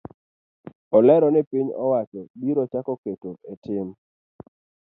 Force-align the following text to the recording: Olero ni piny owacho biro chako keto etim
Olero 0.97 1.27
ni 1.31 1.41
piny 1.49 1.69
owacho 1.85 2.21
biro 2.41 2.63
chako 2.71 2.93
keto 3.03 3.29
etim 3.51 3.87